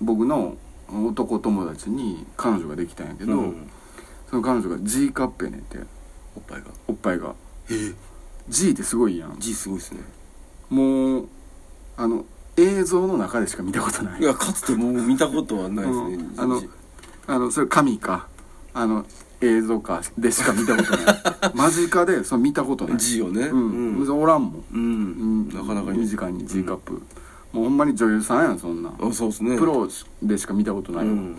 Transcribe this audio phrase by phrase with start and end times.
[0.00, 0.56] 僕の
[0.88, 3.70] 男友達に彼女ができたんやけど、うん。
[4.28, 5.78] その彼女が G カップやねんて
[6.36, 6.66] おっぱいが。
[6.88, 7.34] おっぱいが。
[7.70, 7.74] え？
[7.74, 7.94] え
[8.48, 9.36] G ってすごいやん。
[9.38, 10.00] G すごいですね。
[10.68, 11.28] もう
[11.96, 12.24] あの
[12.56, 14.20] 映像の中でしか見たことない。
[14.20, 16.40] いやかつてもう見たことはないですね、うん。
[16.40, 16.62] あの
[17.26, 18.28] あのそれ神か。
[18.72, 19.04] あの
[19.40, 21.22] 映像かでしか見たことない。
[21.54, 22.98] 間近でその見たことない。
[22.98, 23.46] G をね。
[23.46, 24.80] うん、うん、おらんもん、うん。
[24.80, 27.02] うん、なかなかに2時間に G カップ、
[27.52, 28.90] もうほんまに女優さんやんそんな。
[28.90, 29.58] んあそうですね。
[29.58, 29.88] プロ
[30.22, 31.38] でしか見たことないよ、うん。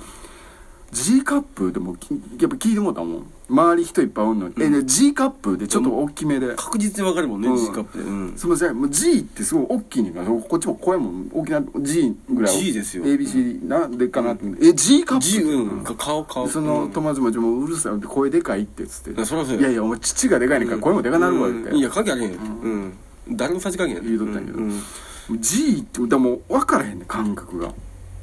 [0.91, 3.31] G カップでもきやっぱ聞いてもらったもん。
[3.49, 7.57] 周り人いっぱいおんのに、えで G カップでちょっと大きめで、確実にわかるもんね、うん。
[7.57, 12.57] G カップで、うん、すみませんもう G ってすごい大きいねんからこっちも声も大きな G ぐらい。
[12.57, 13.05] G ですよ。
[13.05, 15.83] ABC なんでかなって、え G カップ？G うん。
[15.83, 16.45] か顔顔。
[16.45, 16.91] でそのうん。
[16.91, 18.01] 友達も「もううるさい。
[18.01, 19.59] 声でかい」ってっつって「いやそそうや。
[19.61, 21.77] いやいやお前父がでかいねんから声もでかなるわ」って、うん。
[21.77, 22.93] いや関係あれへんうん、
[23.31, 24.57] 誰のさじ加減言うとったんやけど。
[24.57, 24.63] うん。
[24.65, 24.81] うん
[25.39, 27.73] G ってでも分からへんねん感覚が、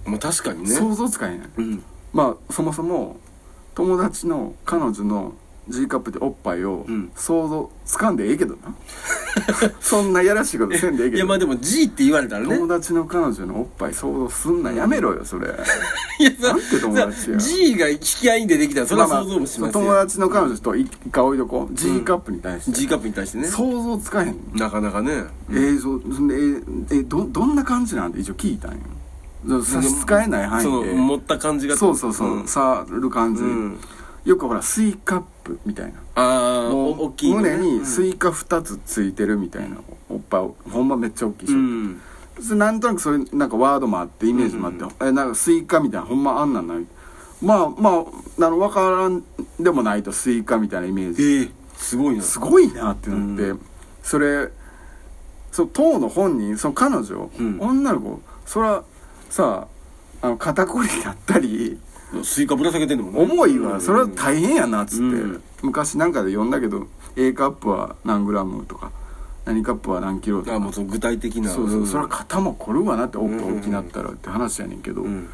[0.04, 0.70] まあ確かにね。
[0.70, 1.52] 想像つかへん。
[1.56, 1.82] うん。
[2.12, 3.16] まあそもそも
[3.74, 5.34] 友達の彼女の
[5.68, 7.10] G カップでおっぱいをうん。
[7.14, 8.74] 想像つかんでええけどな
[9.81, 11.17] そんなやらしいことせんでええけど。
[11.17, 12.56] いやまあでも G って言われたらね。
[12.56, 14.72] 友達の彼女のおっぱい想像すんな。
[14.72, 15.48] やめろよそれ。
[16.19, 17.39] いやなんて友達や。
[17.39, 21.75] G が引き合いでできたらそれは想像もしますよ、友達の彼女と一回置いとこう。
[21.75, 23.48] G カップに対して、G カップに対してね。
[23.48, 24.36] 想像つかへん。
[24.55, 25.25] なかなかね。
[25.52, 26.34] 映像そんで
[26.91, 28.78] ええどどんな感じなんて一応聞いたんよ。
[29.62, 30.92] 差し支えない範囲で。
[30.95, 32.48] 持った感じがそうそうそう、ん。
[32.48, 33.78] 触る感じ、うん
[34.24, 36.00] よくほらスイカップみたいな。
[36.14, 37.56] ああもう大きいのね。
[37.56, 39.77] 胸にスイカ2つついてるみたいな。
[40.08, 42.00] おっぱいほんまめっちゃ大きいし、うん。
[42.56, 46.86] なんとなくそういうなんかワードもあってイメージもあって、えなんかスイカみたいなほんまあんなんない？
[47.41, 49.24] まあまああの分からん
[49.61, 51.22] でもないとスイカみたいなイメージ。
[51.22, 52.22] ええすごいな。
[52.22, 53.61] すごいなってなって、うん。
[54.02, 54.48] それ
[55.52, 57.58] そう当の本人その彼女、うん。
[57.61, 58.83] 女の子そら
[59.30, 59.69] さ
[60.20, 61.78] あの肩こりだったり
[62.23, 63.81] スイカぶら下げてんのも重いわ、うん。
[63.81, 65.42] それは大変やなっつって、うん。
[65.62, 68.92] 昔なんかで読んだけど A カップは何グラムとか
[69.45, 70.57] 何カップは何キロとか。
[70.57, 71.51] あもうその具体的な。
[71.51, 71.86] そうそう、ん。
[71.86, 75.29] それは肩も凝るわなってお大きなったらって話やねんけど、うん。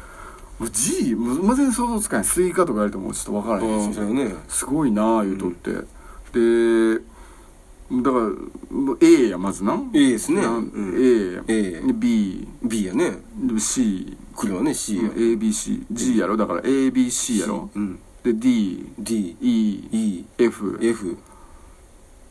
[0.59, 4.35] もう G もう全然想像つかないスイカとか言われてもちょっと分からへんし、ね。
[4.47, 5.71] すごいなあ言うとって、
[6.33, 7.01] で
[7.91, 9.77] だから A やまずな。
[9.93, 10.41] A ですね。
[10.41, 10.93] なうん。
[10.97, 11.43] A や。
[11.47, 13.17] A で B B やね。
[13.37, 16.37] で C 来るわね C や ABCG やろ？
[16.37, 17.69] だから ABC やろ？
[17.73, 17.99] うん。
[18.23, 21.17] で D D E E F F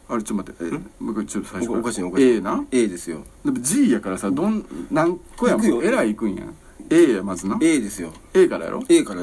[0.08, 0.76] あれちょっと待って。
[0.76, 1.80] えもう一回ちょっと最初おら。
[1.80, 3.24] おかしいおかしい A な？A ですよ。
[3.44, 6.44] でも G やからさどん何個やもんえらい行くんや
[6.90, 7.58] A やまずな。
[7.62, 8.12] A ですよ。
[8.34, 9.22] A からやろ？A から。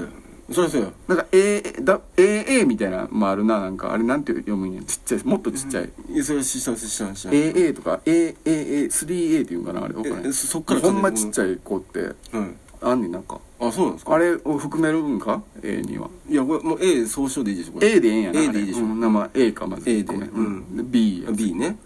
[0.52, 3.62] そりゃそうやなんか A だ AA みたいなのもあるな。
[3.62, 9.94] なんかあれなんて読むんやちっちゃいもっとちっちゃい、いやそれは知った知った知った AA とか AAA3A っていうんかなあれ。
[9.94, 12.00] 分からへんそっからほんまちっちゃい子って。
[12.34, 13.40] うんあんねんなんか。
[13.59, 14.16] あそうなんですか？
[14.16, 16.09] あれを含めるんか？A には。
[16.30, 17.92] いやこれもう A 総称でいいでしょこれ。
[17.96, 18.86] A でええんやな A でいいでしょ。
[18.86, 19.90] うん、なまあ A かまず。
[19.90, 20.14] A で。
[20.16, 20.78] うん。
[20.78, 21.31] で B や。
[21.31, 21.78] B ね。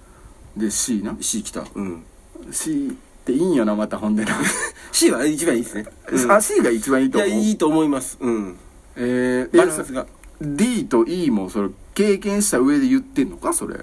[0.56, 1.16] で C な。
[1.20, 1.64] C 来た。
[1.76, 2.04] うん。
[2.52, 2.92] C っ
[3.26, 4.32] ていいんよなまたほんでな。
[4.94, 5.86] C は一番いいですね。
[6.12, 7.30] う んあ C が一番いいいと思う。
[7.30, 8.18] やいいと思います。
[8.22, 8.56] うん。
[8.96, 10.06] えー、バランスが。
[10.42, 13.78] D と E もそれ経験した上で言ってんのかそれ？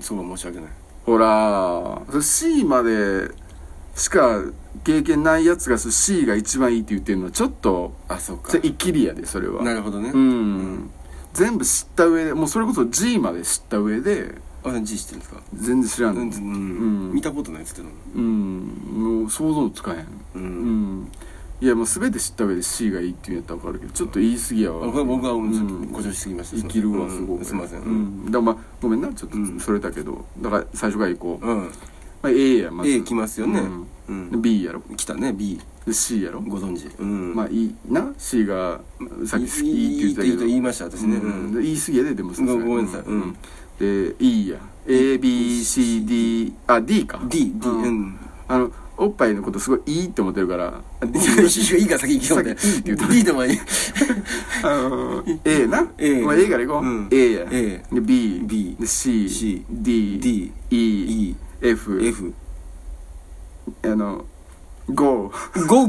[0.00, 0.70] そうは申し訳ない。
[1.06, 3.30] ほらそれ C まで
[4.00, 4.42] しか
[4.84, 8.56] 経験ないやつが C が一番いいって言ってるのはちょっとあそうか。
[8.62, 9.62] イキリやでそれは。
[9.62, 10.10] なるほどね。
[10.14, 10.90] うん、
[11.34, 14.34] 全部知った上でもうそれこそ G まで知った上で
[14.64, 15.42] あ G 知ってるんですか？
[15.54, 16.28] 全然知らんのうん。
[16.30, 17.12] うん。
[17.12, 18.60] 見たことないっつってたのうん。
[19.20, 19.98] もう想像つかへん。
[20.00, 20.06] う
[20.36, 21.00] うん。
[21.02, 21.12] ん
[21.60, 24.88] いやもう全て知った上で C がいいっていうんやったら分かるけどちょっと言い過ぎやわ。
[24.88, 25.86] あこれ僕はもうちょっとうん。
[25.88, 27.44] 誇張しすぎました生きるわうんすごく。
[27.44, 27.80] すいません。
[27.80, 27.92] ううん。
[27.92, 30.24] んだからまあごめんなちょっうんとそれたけど。
[30.40, 31.70] だから最初からいこう、まうん
[32.22, 32.90] あ、A やまず。
[32.90, 33.60] A 来ますよね。
[33.60, 34.30] ううん。
[34.30, 34.82] で B やろ。
[34.96, 36.40] 来たね B で C やろ。
[36.40, 36.86] ご存知。
[36.98, 37.34] うん。
[37.34, 38.80] まあいいな？C が
[39.26, 40.46] さっき好きって言ってたけど。
[40.46, 41.16] 言いました私ね。
[41.16, 41.32] うん。
[41.32, 41.54] うん。
[41.54, 42.58] で言い過ぎやででもさすがに。
[42.60, 43.00] ごごめんなさい。
[43.02, 43.36] うん。
[43.78, 44.58] で E や。
[44.86, 47.20] ABCD あ D か。
[47.28, 48.00] D D ううん。
[48.02, 50.82] んあのおっぱいのことすごいいいって思ってるから。
[51.00, 53.58] あ D いいから先行きようね先いいって言った D でもいい。
[54.62, 55.88] あの A な。
[55.96, 57.08] A まあ A からいこう、うん。
[57.10, 57.46] A や。
[57.50, 62.34] A で B, B で C, C D, D E, E F, F
[63.84, 64.24] あの
[64.88, 65.32] GO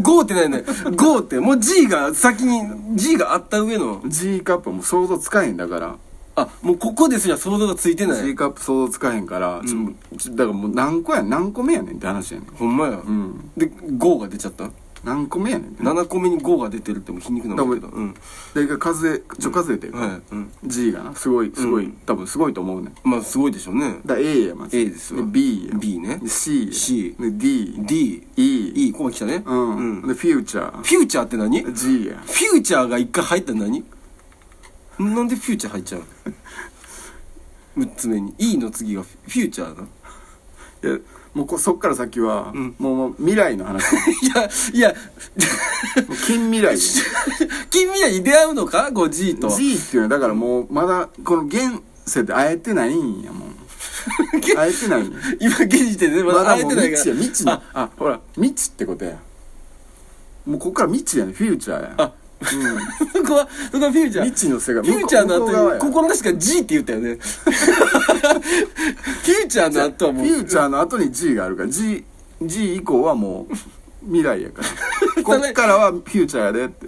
[0.01, 0.63] GO って何ね
[0.95, 4.01] GO ってもう G が先に G があった上の。
[4.05, 5.97] G カップはもう想像つかへんだから。
[6.33, 8.23] あもうここですら想像がついてない。
[8.23, 12.49] G カップ想像つかへんから、ちょちょだからもう何個や何個目やねんって話やねん。
[12.51, 13.01] ほんまや。
[13.03, 13.51] うん。
[13.57, 14.69] で GO が出ちゃった
[15.03, 17.87] 何個目やねん7個目に5が出てるっても皮肉なんだけど。
[17.87, 18.13] うん
[18.53, 20.51] で数えちょ数えてよ、はいうん。
[20.65, 21.15] G がな。
[21.15, 22.93] すごいすごい、うん多分すごいと思うねん。
[23.03, 23.99] まあすごいでしょうね。
[24.05, 24.77] だ A やまず。
[24.77, 25.77] A ですよ B や。
[25.77, 26.21] B ね。
[26.27, 26.73] C や。
[26.73, 29.41] C で D D E E ここ来たね。
[29.45, 30.07] うん、うん。
[30.07, 31.61] でフューチャーフューチャーって何？
[31.61, 32.13] フ G や。
[32.17, 33.83] ューチャーが一回入ったら何？
[34.99, 36.01] なんでフューチャー入っちゃう
[37.79, 37.85] の？
[37.85, 38.35] 6つ目に。
[38.37, 39.83] E の次がフューチャーな
[40.83, 40.99] いや
[41.33, 42.75] もうこそっから先は、うん。
[42.77, 43.93] もうもう未来の話。
[43.93, 44.91] もいやいや。
[44.91, 46.77] う近未来
[47.71, 49.49] 近未来に出会うのか？5G と。
[49.49, 53.55] G っていうのはだからもうまだこの現世で会えてないんやもん。
[54.55, 55.07] 会えてない。
[55.07, 57.61] んや今現時点でまだまだもう会えてない未知や未知の。
[57.73, 58.19] あほら。
[58.35, 59.17] 未知ってことや。
[60.45, 62.11] もうこっから未知やねフューチャーやあ
[63.13, 64.25] そこはそこはフューチャー。
[64.25, 64.83] 未知の世界。
[64.83, 67.17] フューチャーの後にここの確か G って言ったよね。
[67.21, 71.69] フューチャーの後はもうフューチャーの後に G があるから。
[71.69, 72.03] G,
[72.41, 73.55] G 以降はもう
[74.05, 74.63] 未来やか
[75.15, 75.23] ら。
[75.23, 76.87] こっからはフューチャーやでって。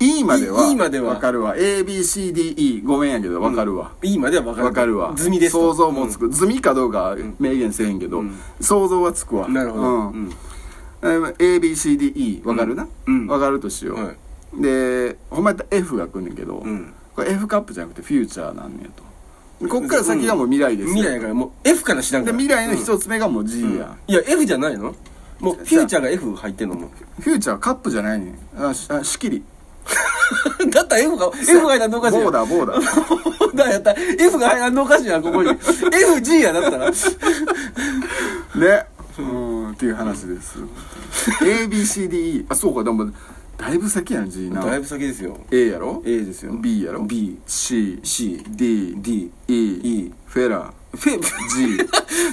[0.00, 1.14] E までは E までは。
[1.14, 1.56] 分かるわ。
[1.56, 4.66] ABCDE ごめんやけど分かるわ、E までは分かる。
[4.66, 5.12] 分かるわ。
[5.16, 5.72] 済みですと。
[5.72, 8.34] 想像もつく、済みかどうかは明言せへんけど、うん。
[8.60, 9.48] 想像はつくわ。
[9.48, 9.82] なるほど。
[9.84, 10.34] うん。
[11.02, 13.26] ABCDE 分かるな、うん。
[13.28, 14.16] 分かるとしよう、はい
[14.54, 16.92] でほんまやったら F が来んねんけど、うん。
[17.14, 19.02] これ F カップじゃなくてフューチャーなんねやと。
[19.68, 22.36] こっから先がもう未来ですよ、未来やからもう F から知らんから。
[22.36, 24.94] で未来の一つ目がもう G や、いや F じゃないの？
[25.40, 26.90] もうフューチャーが F 入ってんのも
[27.20, 28.38] フューチャーはカップじゃないねん。
[28.64, 29.42] あしあ仕切り。
[30.70, 32.24] だったら F が F が入らんのおかしいやん。
[32.24, 33.56] ボーダーボーダー。
[33.56, 35.50] だやったら F が入らんのおかしいやんここに。
[35.58, 36.90] FG やだったら。
[36.90, 38.86] ね。
[39.18, 40.58] うんっていう話です。
[41.40, 43.10] ABCDE あそうかでも
[43.62, 44.60] だいぶ先やん G な。
[44.60, 45.38] だいぶ先ですよ。
[45.52, 46.52] A やろ？A ですよ。
[46.52, 51.20] B やろ？B C C D D E E フェラフェ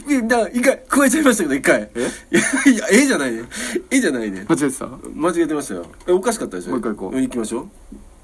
[0.07, 1.89] G だから一回加えちゃいましたけど一回。
[1.93, 1.99] え？
[2.31, 2.41] いや
[2.73, 3.31] いや A じゃない。
[3.31, 3.43] ね
[3.91, 4.45] A じゃないね。
[4.49, 4.87] 間違えてた？
[4.87, 5.85] 間違えてましたよ。
[6.07, 6.71] えおかしかったでしょ？
[6.71, 7.21] もう一回行こう。
[7.21, 7.69] 行きましょう。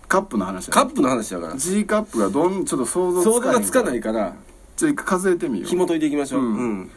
[0.07, 1.55] カップの話やカップの話だから。
[1.55, 4.35] G カップがどんちょっと想像想像つかへんがつかないから。
[4.75, 5.69] じゃあ一回数えてみよう。
[5.69, 6.41] 紐解いていきましょう。
[6.41, 6.57] うん。
[6.57, 6.91] うん。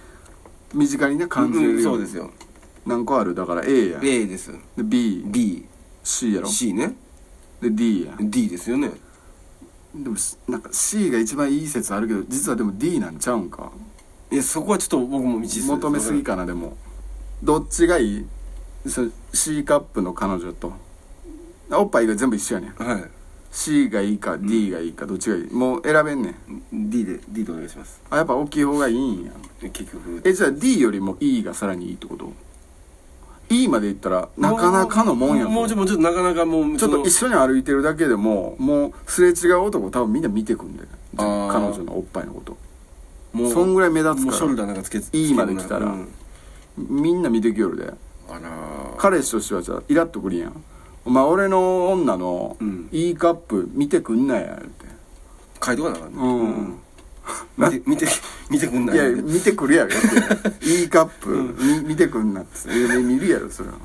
[0.72, 2.30] 身近にね感じれるそうですよ。
[2.86, 3.34] 何個ある？
[3.34, 4.00] だから A や。
[4.02, 4.50] A です。
[4.76, 5.66] で B B
[6.02, 6.94] C やろ？C ね。
[7.60, 8.16] で D や。
[8.20, 8.90] D ですよね。
[9.94, 13.72] でもしなんか C が一番いい説あるけど実はでも D なんちゃうんか？
[14.30, 16.76] いやそこはちょっと僕も未知数求めすぎかなでも。
[17.42, 18.26] どっちがいい？
[18.86, 19.02] そ
[19.32, 20.72] C カップの彼女と。
[21.70, 22.74] おっぱいが全部一緒やねん。
[22.74, 23.04] はい。
[23.50, 25.52] C がいいか D がいいかどっちがいい？
[25.52, 26.34] もう選べんね
[26.72, 26.90] ん。
[26.90, 28.00] D で D でお願いします。
[28.10, 29.32] あやっぱ大きい方がいいんや。
[29.60, 30.20] 結局。
[30.24, 32.32] えじゃあ D よりも E がさらにいいってこと？
[33.50, 40.84] E までいったらなかなかのもんやぞもうちょもうちょっとなかなかもうちょっと一緒緒に歩いてるだけでももうすれ違う男多分みんな見てくんで
[41.16, 42.56] 彼女のおっぱいのこと。
[43.32, 46.08] もうそんぐらい目立つもうショルかダーなんかつけつ E まで来たらうん。
[46.76, 47.92] みんな見てきよるで。
[48.30, 50.48] あ彼氏としてはじゃあイラッとくるや。
[50.48, 50.64] ん
[51.04, 52.88] お前俺の女のうん。
[52.92, 54.86] E カップ見てくんなやって。
[55.64, 56.18] 書いとかなあかんね。
[56.22, 56.78] うん。
[57.56, 58.06] 見て見て
[58.50, 58.96] 見てくんない。
[58.96, 59.90] いや見てくるやろ。
[60.62, 62.68] E カップ、み見てくんなって。
[62.68, 63.76] 見るやろそれは。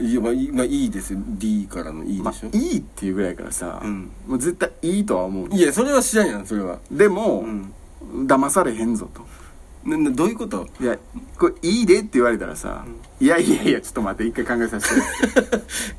[0.00, 1.20] いやまあいいまあいいですよ。
[1.26, 2.50] D からの E までしょ。
[2.52, 4.10] あいいっていうぐらいからさ、うん。
[4.26, 5.48] もう絶対いいとは思う。
[5.54, 6.78] いやそれは知らんやんそれは。
[6.90, 7.72] でも、うん。
[8.26, 9.22] 騙されへんぞと
[9.84, 10.68] ななどういうこと？
[10.80, 10.96] いや
[11.38, 12.84] これいいでって言われたらさ、
[13.20, 15.00] いやいやいやちょっと待って一回考えさせて。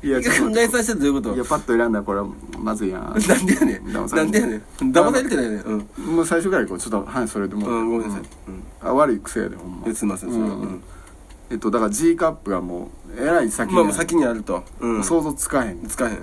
[0.06, 1.30] いやちょっと考えさせてどういうこと？
[1.30, 2.26] ていやパッと選んだらこれは
[2.58, 3.02] まずいやん。
[3.02, 3.82] なんでやねん。
[3.88, 4.62] 騙されなんでやねん。
[4.92, 5.56] 騙されてないね。
[5.56, 6.16] んうん。
[6.16, 6.78] もう最初からこう。
[6.78, 7.90] ちょっと話それでもう、うん。
[7.90, 8.22] ごめんなさい。
[8.48, 8.62] うん。
[8.80, 9.86] あ悪い癖やでほんま。
[9.86, 10.66] うんすいませんそれはううん。
[10.66, 10.82] ん。
[11.50, 14.64] えっとだから G カップがもうえらい先にまあまあ先にあると。
[14.80, 15.04] うん。
[15.04, 15.86] 想像つかへん。
[15.86, 16.16] つかへん。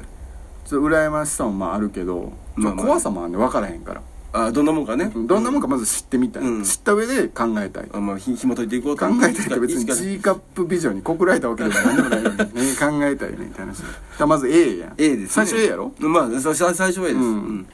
[0.65, 2.85] ちょっと羨ましさもまああるけど、まあまあ。
[2.85, 4.01] 怖さもあるね分からへんから
[4.33, 5.11] あどんなもんかね。
[5.13, 6.63] どんなもんかまず知ってみたい、うん。
[6.63, 7.89] 知った上で考えたい。
[7.91, 9.07] あまあひ紐解いていこうと。
[9.07, 12.43] 考えたいって別に G カップビジョンに告られたわけでも何でもないのに、ね、
[12.79, 13.79] 考えたいねって話。
[13.79, 14.93] だからまず A やん。
[14.97, 15.27] A ですね。
[15.27, 15.91] 最初 A やろ？
[15.99, 17.23] まあ最最最初は A です。
[17.23, 17.67] うん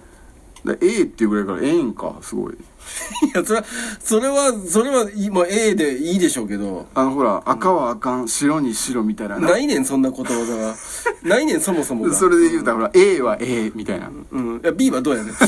[0.81, 2.53] A っていうぐらいからええんかすごい。
[3.27, 3.65] いやそれは
[3.99, 6.87] それはそれはいまあ A でいいでしょうけど。
[6.95, 9.39] あのほら赤は赤ん白に白みたいな。
[9.39, 10.75] ないねんそんなことわざが。
[11.23, 12.13] ないねんそもそもが。
[12.13, 14.09] それで言うたらほら A は A みたいな。
[14.31, 14.57] うん。
[14.57, 15.33] いや B はどうやねん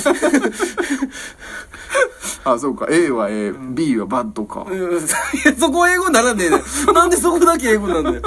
[2.45, 2.87] あそうか。
[2.89, 4.65] A は AB はバッドか
[5.59, 6.57] そこは英語にならねえね。
[6.57, 6.61] ん
[6.93, 8.21] なんでそこだけ英語なんだよ。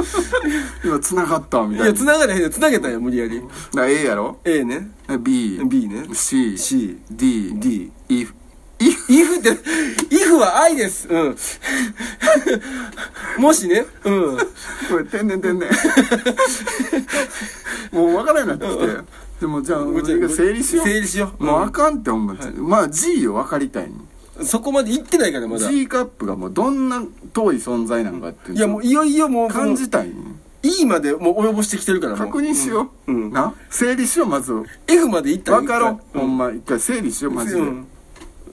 [0.84, 3.40] 今繋がったみいやたいな繋がれへんねん繋げたんや無理やり。
[3.40, 3.50] だか
[3.82, 4.90] ら A やろ？A ね。
[5.20, 6.06] B B ね。
[6.12, 7.90] C C D D
[8.82, 9.50] If if って
[10.10, 11.06] if は愛です。
[11.08, 11.36] うん。
[13.38, 13.86] もしね。
[14.04, 14.36] うん。
[14.36, 14.44] こ
[14.98, 15.70] れ天然天然
[17.92, 18.86] もう分からんなってきて。
[19.40, 19.80] でもじゃあ
[20.28, 20.86] 整理しよう。
[20.86, 21.44] 整理しよう。
[21.44, 23.92] もうあかんって思って、まあ G を分かりたいね
[24.42, 25.70] そこまで行ってないからまだ。
[25.70, 28.58] い G カップがもうどんな遠い存在なのかっていう。
[28.58, 30.14] やもういよいよもう感じたいね
[30.62, 33.32] E までもう及ぼしてきてるから確認しよう、うん。
[33.32, 33.52] な？
[33.68, 34.52] 整理しようまず。
[34.86, 37.86] F まで行ったら分かろう、ほんま一回整理しようマジで、うん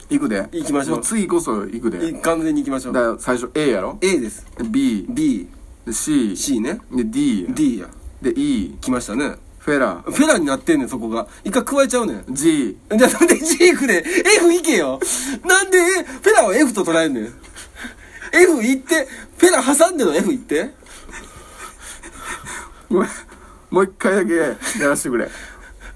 [0.08, 0.48] 行くで。
[0.52, 0.96] 行きましょう。
[0.96, 2.08] もう次こそ行くで。
[2.08, 2.92] い完全に行きましょう。
[2.94, 4.46] だから最初 A やろ？A です。
[4.70, 5.48] B B
[5.86, 6.80] で C, C ね。
[6.90, 7.50] で D や。
[7.52, 7.88] D や。
[8.22, 9.34] で E 来ましたね。
[9.58, 11.26] フェラフェラになってんねんそこが。
[11.44, 12.24] 一回加えちゃうねん。
[12.30, 13.98] G じゃあなんで G 行くねん。
[13.98, 15.00] F 行けよ。
[15.44, 17.24] なんでフェラは F と捉えんねん。
[18.32, 20.70] F 行ってフェラ挟んでの F 行って。
[22.90, 23.08] ごめん。
[23.70, 25.28] もう一回だけやらせてくれ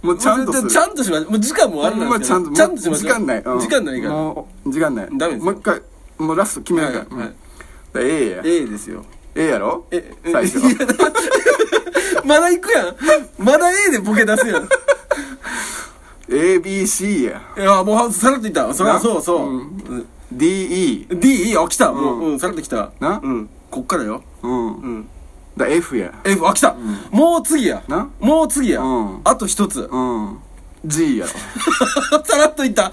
[0.04, 0.70] もうちゃんとする。
[0.70, 3.61] ちゃんとしましょうもう時間もあるほんんですまちゃんとちゃんとしましょう時間ない、うん。
[3.61, 4.14] 時間ないから。
[4.14, 5.08] もう時間ない。
[5.16, 5.44] ダメですよ。
[5.44, 5.82] もう一回
[6.18, 7.26] もうラスト決めるから、はいはい。
[7.26, 7.30] うん。
[7.30, 7.34] だか
[7.94, 8.42] ら A や。
[8.44, 9.04] A ですよ。
[9.34, 9.87] A やろ？
[9.90, 10.58] ええ最初。
[12.25, 12.96] まだ行くやん。
[13.38, 14.68] まだ A でボケ出すやん。
[16.28, 17.42] ABC や。
[17.56, 18.73] いやもうさらっといった。
[18.75, 19.62] そりゃそうそう、
[20.32, 22.92] DE D あ来た、もううんうんさらっと来た。
[23.00, 23.20] な？
[23.23, 23.49] うん。
[23.70, 24.23] こっからよ。
[24.42, 24.66] うん。
[24.66, 25.08] うん
[25.56, 26.12] だ F や。
[26.25, 26.75] F あ来た、
[27.11, 27.82] もう次や。
[27.88, 28.08] な？
[28.20, 29.20] もう次や、うん。
[29.25, 30.38] あと一つ、うん。
[30.84, 31.32] G やろ。
[32.25, 32.92] さらっといった。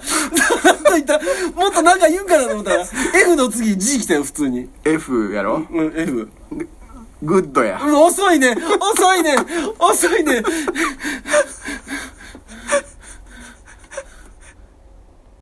[0.64, 1.18] らっといった。
[1.54, 2.80] もっとなんか言うかなと思ったら
[3.14, 4.68] F の次 G 来たよ普通に。
[4.84, 5.66] F やろ。
[5.70, 6.28] うん F
[7.22, 7.80] グッドや。
[7.84, 8.56] うん遅いね。
[8.80, 9.36] 遅いね。
[9.78, 10.42] 遅いね